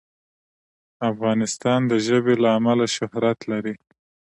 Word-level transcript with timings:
افغانستان 1.11 1.79
د 1.91 1.93
ژبې 2.07 2.35
له 2.43 2.49
امله 2.57 2.85
شهرت 2.95 3.39
لري. 3.51 3.75